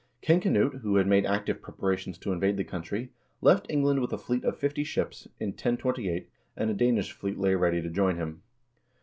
King 0.23 0.41
Knut, 0.41 0.79
who 0.81 0.95
had 0.95 1.05
made 1.05 1.27
active 1.27 1.61
preparations 1.61 2.17
to 2.17 2.31
invade 2.31 2.57
the 2.57 2.63
country, 2.63 3.11
left 3.39 3.67
Eng 3.69 3.83
land 3.83 4.01
with 4.01 4.11
a 4.11 4.17
fleet 4.17 4.43
of 4.43 4.57
fifty 4.57 4.83
ships, 4.83 5.27
in 5.39 5.49
1028, 5.49 6.27
and 6.57 6.71
a 6.71 6.73
Danish 6.73 7.11
fleet 7.11 7.37
lay 7.37 7.53
ready 7.53 7.83
to 7.83 7.89
join 7.91 8.15
him. 8.15 8.41